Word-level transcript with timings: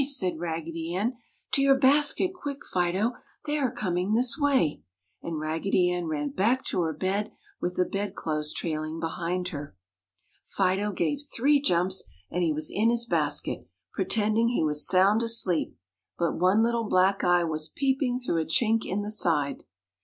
said 0.03 0.39
Raggedy 0.39 0.95
Ann. 0.95 1.17
"To 1.51 1.61
your 1.61 1.75
basket 1.77 2.31
quick, 2.33 2.65
Fido! 2.65 3.11
They 3.45 3.59
are 3.59 3.69
coming 3.71 4.13
this 4.13 4.35
way!" 4.35 4.81
And 5.21 5.39
Raggedy 5.39 5.91
Ann 5.91 6.07
ran 6.07 6.29
back 6.31 6.65
to 6.69 6.81
her 6.81 6.91
bed, 6.93 7.31
with 7.59 7.75
the 7.75 7.85
bed 7.85 8.15
clothes 8.15 8.51
trailing 8.51 8.99
behind 8.99 9.49
her. 9.49 9.75
Fido 10.43 10.91
gave 10.91 11.19
three 11.31 11.61
jumps 11.61 12.03
and 12.31 12.41
he 12.41 12.51
was 12.51 12.71
in 12.73 12.89
his 12.89 13.05
basket, 13.05 13.67
pretending 13.93 14.47
he 14.47 14.63
was 14.63 14.87
sound 14.87 15.21
asleep, 15.21 15.77
but 16.17 16.33
one 16.35 16.63
little 16.63 16.85
black 16.85 17.23
eye 17.23 17.43
was 17.43 17.69
peeping 17.69 18.17
through 18.17 18.41
a 18.41 18.45
chink 18.45 18.83
in 18.83 19.01
the 19.03 19.11
side. 19.11 19.65